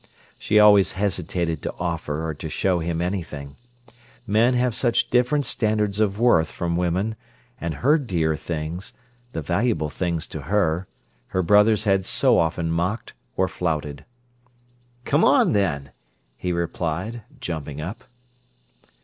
[0.39, 3.55] She always hesitated to offer or to show him anything.
[4.25, 7.15] Men have such different standards of worth from women,
[7.59, 14.03] and her dear things—the valuable things to her—her brothers had so often mocked or flouted.
[15.05, 15.91] "Come on, then,"
[16.35, 18.03] he replied, jumping up.